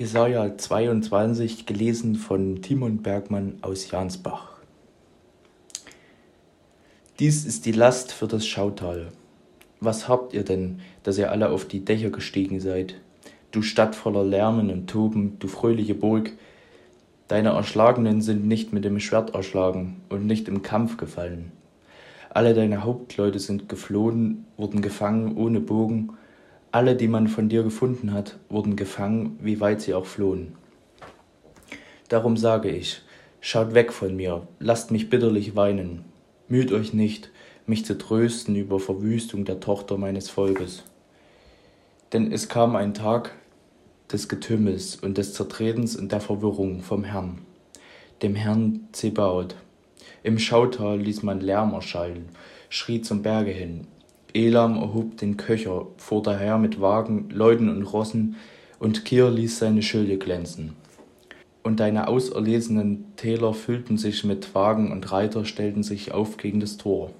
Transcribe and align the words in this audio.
Jesaja 0.00 0.56
22, 0.56 1.66
gelesen 1.66 2.14
von 2.14 2.62
Timon 2.62 3.02
Bergmann 3.02 3.58
aus 3.60 3.90
Jansbach. 3.90 4.52
Dies 7.18 7.44
ist 7.44 7.66
die 7.66 7.72
Last 7.72 8.10
für 8.10 8.26
das 8.26 8.46
Schautal. 8.46 9.08
Was 9.78 10.08
habt 10.08 10.32
ihr 10.32 10.42
denn, 10.42 10.80
dass 11.02 11.18
ihr 11.18 11.30
alle 11.30 11.50
auf 11.50 11.68
die 11.68 11.84
Dächer 11.84 12.08
gestiegen 12.08 12.60
seid? 12.60 12.94
Du 13.50 13.60
Stadt 13.60 13.94
voller 13.94 14.24
Lärmen 14.24 14.70
und 14.70 14.88
Toben, 14.88 15.38
du 15.38 15.48
fröhliche 15.48 15.94
Burg, 15.94 16.32
deine 17.28 17.50
Erschlagenen 17.50 18.22
sind 18.22 18.46
nicht 18.46 18.72
mit 18.72 18.86
dem 18.86 19.00
Schwert 19.00 19.34
erschlagen 19.34 20.00
und 20.08 20.24
nicht 20.24 20.48
im 20.48 20.62
Kampf 20.62 20.96
gefallen. 20.96 21.52
Alle 22.30 22.54
deine 22.54 22.84
Hauptleute 22.84 23.38
sind 23.38 23.68
geflohen, 23.68 24.46
wurden 24.56 24.80
gefangen 24.80 25.36
ohne 25.36 25.60
Bogen, 25.60 26.14
alle, 26.72 26.96
die 26.96 27.08
man 27.08 27.28
von 27.28 27.48
dir 27.48 27.62
gefunden 27.62 28.12
hat, 28.12 28.38
wurden 28.48 28.76
gefangen, 28.76 29.38
wie 29.40 29.60
weit 29.60 29.80
sie 29.80 29.94
auch 29.94 30.06
flohen. 30.06 30.54
Darum 32.08 32.36
sage 32.36 32.70
ich, 32.70 33.02
schaut 33.40 33.74
weg 33.74 33.92
von 33.92 34.16
mir, 34.16 34.46
lasst 34.58 34.90
mich 34.90 35.10
bitterlich 35.10 35.56
weinen. 35.56 36.04
Müht 36.48 36.72
euch 36.72 36.92
nicht, 36.92 37.30
mich 37.66 37.84
zu 37.84 37.96
trösten 37.96 38.56
über 38.56 38.80
Verwüstung 38.80 39.44
der 39.44 39.60
Tochter 39.60 39.96
meines 39.96 40.28
Volkes. 40.28 40.82
Denn 42.12 42.32
es 42.32 42.48
kam 42.48 42.74
ein 42.74 42.94
Tag 42.94 43.36
des 44.12 44.28
Getümmels 44.28 44.96
und 44.96 45.18
des 45.18 45.34
Zertretens 45.34 45.96
und 45.96 46.10
der 46.10 46.20
Verwirrung 46.20 46.82
vom 46.82 47.04
Herrn, 47.04 47.38
dem 48.22 48.34
Herrn 48.34 48.88
Zebaoth. 48.92 49.54
Im 50.22 50.38
Schautal 50.38 50.98
ließ 50.98 51.22
man 51.22 51.40
Lärm 51.40 51.72
erschallen, 51.72 52.28
schrie 52.68 53.00
zum 53.00 53.22
Berge 53.22 53.52
hin, 53.52 53.86
Elam 54.34 54.76
erhob 54.76 55.16
den 55.16 55.36
Köcher, 55.36 55.86
fuhr 55.96 56.22
daher 56.22 56.58
mit 56.58 56.80
Wagen, 56.80 57.28
Leuten 57.30 57.68
und 57.68 57.82
Rossen, 57.82 58.36
und 58.78 59.04
Kir 59.04 59.30
ließ 59.30 59.58
seine 59.58 59.82
Schilde 59.82 60.16
glänzen. 60.16 60.74
Und 61.62 61.80
deine 61.80 62.08
auserlesenen 62.08 63.04
Täler 63.16 63.52
füllten 63.52 63.98
sich 63.98 64.24
mit 64.24 64.54
Wagen, 64.54 64.92
und 64.92 65.10
Reiter 65.12 65.44
stellten 65.44 65.82
sich 65.82 66.12
auf 66.12 66.36
gegen 66.36 66.60
das 66.60 66.76
Tor. 66.76 67.10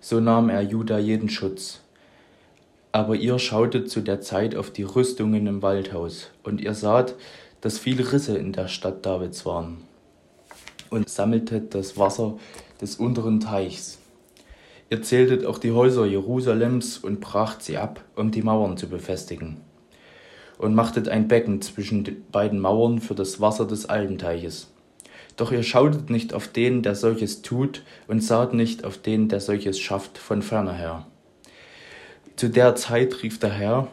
So 0.00 0.20
nahm 0.20 0.50
er 0.50 0.62
Juda 0.62 0.98
jeden 0.98 1.30
Schutz. 1.30 1.80
Aber 2.90 3.16
ihr 3.16 3.38
schautet 3.38 3.88
zu 3.90 4.02
der 4.02 4.20
Zeit 4.20 4.54
auf 4.54 4.70
die 4.70 4.82
Rüstungen 4.82 5.46
im 5.46 5.62
Waldhaus, 5.62 6.30
und 6.42 6.60
ihr 6.60 6.74
saht, 6.74 7.14
dass 7.62 7.78
viele 7.78 8.12
Risse 8.12 8.36
in 8.36 8.52
der 8.52 8.68
Stadt 8.68 9.06
Davids 9.06 9.46
waren, 9.46 9.78
und 10.90 11.08
sammeltet 11.08 11.74
das 11.74 11.96
Wasser 11.96 12.36
des 12.80 12.96
unteren 12.96 13.40
Teichs 13.40 14.01
Ihr 14.92 15.00
zähltet 15.00 15.46
auch 15.46 15.56
die 15.56 15.72
Häuser 15.72 16.04
Jerusalems 16.04 16.98
und 16.98 17.22
bracht 17.22 17.62
sie 17.62 17.78
ab, 17.78 18.04
um 18.14 18.30
die 18.30 18.42
Mauern 18.42 18.76
zu 18.76 18.90
befestigen. 18.90 19.56
Und 20.58 20.74
machtet 20.74 21.08
ein 21.08 21.28
Becken 21.28 21.62
zwischen 21.62 22.04
den 22.04 22.26
beiden 22.30 22.60
Mauern 22.60 23.00
für 23.00 23.14
das 23.14 23.40
Wasser 23.40 23.66
des 23.66 23.86
alten 23.86 24.18
Teiches. 24.18 24.70
Doch 25.38 25.50
ihr 25.50 25.62
schautet 25.62 26.10
nicht 26.10 26.34
auf 26.34 26.46
den, 26.46 26.82
der 26.82 26.94
solches 26.94 27.40
tut, 27.40 27.84
und 28.06 28.22
saht 28.22 28.52
nicht 28.52 28.84
auf 28.84 28.98
den, 28.98 29.28
der 29.30 29.40
solches 29.40 29.80
schafft, 29.80 30.18
von 30.18 30.42
ferner 30.42 30.74
her. 30.74 31.06
Zu 32.36 32.50
der 32.50 32.74
Zeit 32.76 33.22
rief 33.22 33.38
der 33.38 33.52
Herr, 33.52 33.88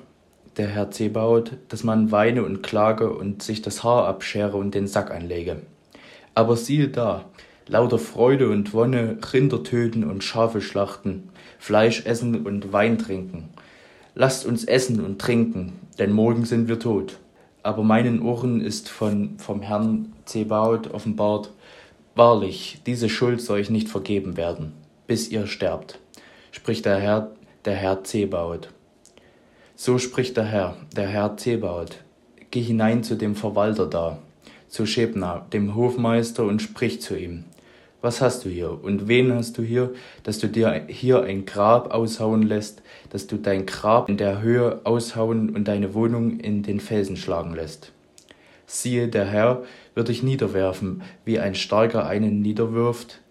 der 0.57 0.67
Herr 0.67 0.91
Zebaut, 0.91 1.53
dass 1.69 1.85
man 1.85 2.11
weine 2.11 2.43
und 2.43 2.61
klage 2.61 3.09
und 3.09 3.41
sich 3.41 3.61
das 3.61 3.85
Haar 3.85 4.05
abschere 4.05 4.57
und 4.57 4.75
den 4.75 4.87
Sack 4.87 5.11
anlege. 5.11 5.61
Aber 6.35 6.57
siehe 6.57 6.89
da, 6.89 7.23
lauter 7.69 7.99
Freude 7.99 8.49
und 8.49 8.73
Wonne 8.73 9.17
Rinder 9.31 9.63
töten 9.63 10.03
und 10.03 10.23
Schafe 10.23 10.59
schlachten, 10.59 11.29
Fleisch 11.59 12.05
essen 12.05 12.45
und 12.45 12.73
Wein 12.73 12.97
trinken. 12.97 13.49
Lasst 14.15 14.45
uns 14.45 14.65
essen 14.65 15.03
und 15.05 15.19
trinken, 15.19 15.73
denn 15.99 16.11
morgen 16.11 16.45
sind 16.45 16.67
wir 16.67 16.79
tot. 16.79 17.19
Aber 17.61 17.83
meinen 17.83 18.21
Ohren 18.21 18.59
ist 18.59 18.89
von, 18.89 19.37
vom 19.37 19.61
Herrn 19.61 20.13
Zebaoth 20.25 20.91
offenbart, 20.93 21.51
wahrlich, 22.15 22.81
diese 22.85 23.07
Schuld 23.07 23.41
soll 23.41 23.59
ich 23.59 23.69
nicht 23.69 23.87
vergeben 23.87 24.35
werden, 24.35 24.73
bis 25.07 25.29
ihr 25.29 25.45
sterbt, 25.45 25.99
spricht 26.51 26.85
der 26.85 26.97
Herr, 26.97 27.31
der 27.65 27.75
Herr 27.75 28.03
Zebaoth. 28.03 28.69
So 29.75 29.97
spricht 29.99 30.37
der 30.37 30.45
Herr, 30.45 30.75
der 30.95 31.07
Herr 31.07 31.37
Zebaoth. 31.37 31.97
Geh 32.51 32.61
hinein 32.61 33.03
zu 33.03 33.15
dem 33.15 33.35
Verwalter 33.35 33.85
da, 33.85 34.17
zu 34.69 34.85
Schebna, 34.85 35.45
dem 35.53 35.75
Hofmeister, 35.75 36.45
und 36.45 36.61
sprich 36.61 36.99
zu 37.01 37.17
ihm. 37.17 37.43
Was 38.01 38.21
hast 38.21 38.45
du 38.45 38.49
hier? 38.49 38.81
Und 38.81 39.07
wen 39.07 39.33
hast 39.33 39.57
du 39.57 39.61
hier, 39.61 39.93
dass 40.23 40.39
du 40.39 40.47
dir 40.47 40.85
hier 40.87 41.23
ein 41.23 41.45
Grab 41.45 41.93
aushauen 41.93 42.43
lässt, 42.43 42.81
dass 43.09 43.27
du 43.27 43.37
dein 43.37 43.65
Grab 43.65 44.07
in 44.07 44.15
der 44.15 44.41
Höhe 44.41 44.81
aushauen 44.85 45.49
und 45.49 45.67
deine 45.67 45.93
Wohnung 45.93 46.39
in 46.39 46.63
den 46.63 46.79
Felsen 46.79 47.17
schlagen 47.17 47.53
lässt? 47.53 47.91
Siehe, 48.65 49.07
der 49.09 49.25
Herr 49.25 49.63
wird 49.95 50.07
dich 50.07 50.23
niederwerfen, 50.23 51.01
wie 51.25 51.39
ein 51.39 51.55
Starker 51.55 52.05
einen 52.05 52.41
niederwirft, 52.41 53.21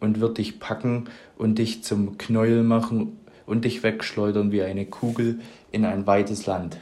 und 0.00 0.20
wird 0.20 0.38
dich 0.38 0.60
packen 0.60 1.04
und 1.36 1.58
dich 1.58 1.82
zum 1.82 2.18
Knäuel 2.18 2.62
machen 2.62 3.18
und 3.46 3.64
dich 3.64 3.82
wegschleudern 3.82 4.52
wie 4.52 4.62
eine 4.62 4.86
Kugel 4.86 5.40
in 5.72 5.84
ein 5.84 6.06
weites 6.06 6.46
Land. 6.46 6.78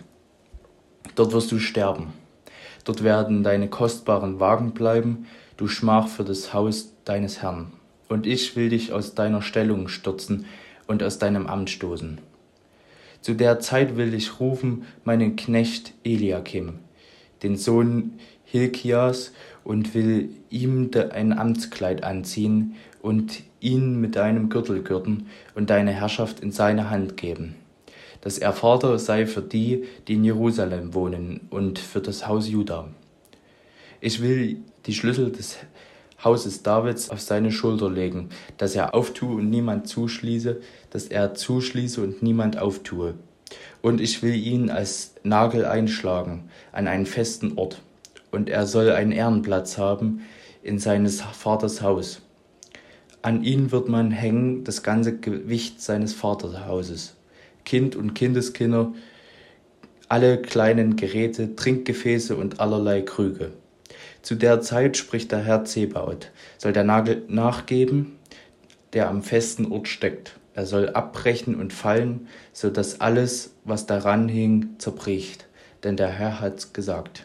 Dort 1.15 1.33
wirst 1.33 1.53
du 1.53 1.59
sterben. 1.59 2.13
Dort 2.85 3.03
werden 3.03 3.43
deine 3.43 3.69
kostbaren 3.69 4.39
Wagen 4.39 4.73
bleiben, 4.73 5.27
du 5.57 5.69
Schmach 5.69 6.09
für 6.09 6.25
das 6.25 6.53
Haus 6.53 6.93
deines 7.05 7.43
Herrn. 7.43 7.73
Und 8.09 8.27
ich 8.27 8.57
will 8.57 8.69
dich 8.69 8.93
aus 8.93 9.15
deiner 9.15 9.43
Stellung 9.43 9.89
stürzen 9.89 10.47
und 10.87 11.03
aus 11.03 11.19
deinem 11.19 11.47
Amt 11.47 11.71
stoßen. 11.71 12.19
Zu 13.21 13.35
der 13.35 13.59
Zeit 13.59 13.97
will 13.97 14.15
ich 14.15 14.39
rufen 14.39 14.85
meinen 15.05 15.35
Knecht 15.35 15.95
Eliakim, 16.05 16.79
den 17.43 17.57
Sohn 17.57 18.13
Hilkias, 18.45 19.33
und 19.65 19.95
will 19.95 20.29
ihm 20.49 20.91
ein 21.11 21.37
Amtskleid 21.37 22.05
anziehen 22.05 22.77
und 23.03 23.43
ihn 23.59 24.01
mit 24.01 24.15
deinem 24.15 24.49
Gürtel 24.49 24.81
gürten 24.85 25.27
und 25.57 25.71
deine 25.71 25.91
Herrschaft 25.91 26.39
in 26.39 26.53
seine 26.53 26.89
Hand 26.89 27.17
geben, 27.17 27.57
dass 28.21 28.39
er 28.39 28.53
Vater 28.53 28.97
sei 29.01 29.27
für 29.27 29.43
die, 29.43 29.85
die 30.07 30.15
in 30.15 30.23
Jerusalem 30.23 30.95
wohnen 30.95 31.41
und 31.51 31.81
für 31.81 32.01
das 32.01 32.29
Haus 32.29 32.49
Juda. 32.49 32.89
Ich 34.01 34.23
will 34.23 34.59
die 34.87 34.95
Schlüssel 34.95 35.31
des 35.31 35.57
Hauses 36.23 36.63
Davids 36.63 37.11
auf 37.11 37.21
seine 37.21 37.53
Schulter 37.53 37.91
legen, 37.91 38.31
dass 38.57 38.75
er 38.75 38.95
auftue 38.95 39.37
und 39.37 39.51
niemand 39.51 39.87
zuschließe, 39.87 40.61
dass 40.91 41.07
er 41.07 41.35
zuschließe 41.35 42.01
und 42.01 42.23
niemand 42.23 42.59
auftue. 42.59 43.15
Und 43.83 44.01
ich 44.01 44.23
will 44.23 44.35
ihn 44.35 44.71
als 44.71 45.15
Nagel 45.23 45.67
einschlagen 45.67 46.49
an 46.73 46.89
einen 46.89 47.07
festen 47.07 47.59
Ort, 47.59 47.83
und 48.31 48.49
er 48.49 48.67
soll 48.67 48.91
einen 48.91 49.13
Ehrenplatz 49.13 49.79
haben 49.79 50.23
in 50.63 50.79
seines 50.79 51.21
Vaters 51.21 51.83
Haus. 51.83 52.23
An 53.23 53.45
ihn 53.45 53.71
wird 53.73 53.89
man 53.89 54.11
hängen 54.11 54.65
das 54.65 54.83
ganze 54.83 55.17
Gewicht 55.19 55.83
seines 55.83 56.13
Vaterhauses, 56.13 57.17
Kind 57.65 57.95
und 57.95 58.15
Kindeskinder, 58.15 58.93
alle 60.09 60.41
kleinen 60.41 60.97
Geräte, 60.97 61.57
Trinkgefäße 61.57 62.37
und 62.37 62.61
allerlei 62.61 63.03
Krüge. 63.03 63.53
Zu 64.27 64.35
der 64.35 64.61
Zeit 64.61 64.97
spricht 64.97 65.31
der 65.31 65.39
Herr 65.39 65.65
Zebaoth, 65.65 66.33
soll 66.59 66.73
der 66.73 66.83
Nagel 66.83 67.23
nachgeben, 67.29 68.19
der 68.93 69.09
am 69.09 69.23
festen 69.23 69.71
Ort 69.71 69.87
steckt. 69.87 70.37
Er 70.53 70.67
soll 70.67 70.89
abbrechen 70.89 71.55
und 71.55 71.73
fallen, 71.73 72.27
so 72.53 72.69
dass 72.69 73.01
alles, 73.01 73.55
was 73.63 73.87
daran 73.87 74.29
hing, 74.29 74.71
zerbricht. 74.79 75.47
Denn 75.85 75.97
der 75.97 76.09
Herr 76.09 76.41
hat's 76.41 76.73
gesagt. 76.73 77.25